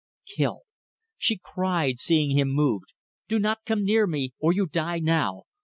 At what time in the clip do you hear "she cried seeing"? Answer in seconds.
1.19-2.31